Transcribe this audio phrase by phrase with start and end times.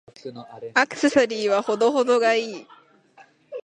[0.73, 2.67] アクセサリーは程々が良い。